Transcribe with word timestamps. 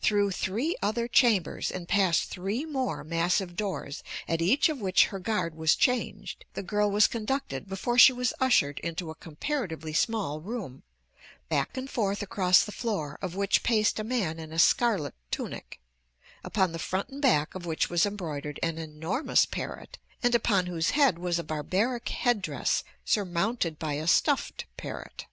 Through 0.00 0.30
three 0.30 0.76
other 0.80 1.08
chambers 1.08 1.72
and 1.72 1.88
past 1.88 2.26
three 2.30 2.64
more 2.64 3.02
massive 3.02 3.56
doors, 3.56 4.04
at 4.28 4.40
each 4.40 4.68
of 4.68 4.80
which 4.80 5.06
her 5.06 5.18
guard 5.18 5.56
was 5.56 5.74
changed, 5.74 6.44
the 6.54 6.62
girl 6.62 6.88
was 6.88 7.08
conducted 7.08 7.68
before 7.68 7.98
she 7.98 8.12
was 8.12 8.32
ushered 8.38 8.78
into 8.78 9.10
a 9.10 9.16
comparatively 9.16 9.92
small 9.92 10.40
room, 10.40 10.84
back 11.48 11.76
and 11.76 11.90
forth 11.90 12.22
across 12.22 12.62
the 12.62 12.70
floor 12.70 13.18
of 13.20 13.34
which 13.34 13.64
paced 13.64 13.98
a 13.98 14.04
man 14.04 14.38
in 14.38 14.52
a 14.52 14.58
scarlet 14.60 15.16
tunic, 15.32 15.80
upon 16.44 16.70
the 16.70 16.78
front 16.78 17.08
and 17.08 17.20
back 17.20 17.52
of 17.56 17.66
which 17.66 17.90
was 17.90 18.06
embroidered 18.06 18.60
an 18.62 18.78
enormous 18.78 19.46
parrot 19.46 19.98
and 20.22 20.32
upon 20.36 20.66
whose 20.66 20.90
head 20.90 21.18
was 21.18 21.40
a 21.40 21.42
barbaric 21.42 22.08
headdress 22.10 22.84
surmounted 23.04 23.80
by 23.80 23.94
a 23.94 24.06
stuffed 24.06 24.64
parrot. 24.76 25.26